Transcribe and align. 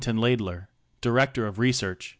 LAIDLER, 0.03 0.67
Director 0.99 1.45
of 1.45 1.59
Research, 1.59 2.07
L. 2.07 2.09